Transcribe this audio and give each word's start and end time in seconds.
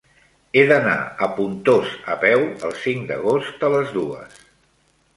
He 0.55 0.63
d'anar 0.71 0.95
a 1.25 1.29
Pontós 1.35 1.93
a 2.15 2.17
peu 2.25 2.49
el 2.71 2.75
cinc 2.87 3.09
d'agost 3.13 3.71
a 3.71 3.75
les 3.79 3.97
dues. 4.03 4.45